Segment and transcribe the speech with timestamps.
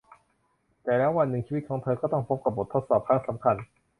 [0.83, 3.55] แต่แล้ววันหนึ่งชีวิตของเธอต้องพบกับบททดสอบครั้งสำคัญ